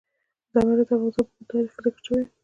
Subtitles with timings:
[0.53, 2.31] زمرد د افغانستان په اوږده تاریخ کې ذکر شوی دی.